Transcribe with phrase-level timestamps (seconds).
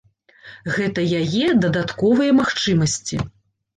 [0.77, 3.25] Гэта яе дадатковыя магчымасці.